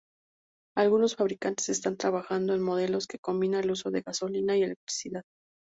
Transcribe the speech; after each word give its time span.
Algunos 0.75 1.15
fabricantes 1.15 1.69
están 1.69 1.95
trabajando 1.95 2.55
en 2.55 2.61
modelos 2.63 3.05
que 3.05 3.19
combinan 3.19 3.65
el 3.65 3.69
uso 3.73 3.91
de 3.91 4.01
gasolina 4.01 4.57
y 4.57 4.63
electricidad. 4.63 5.21